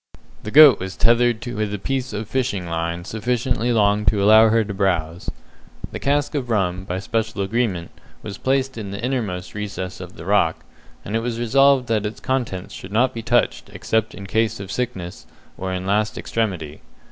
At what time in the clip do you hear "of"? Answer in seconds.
2.11-2.27, 6.33-6.49, 9.99-10.15, 14.59-14.71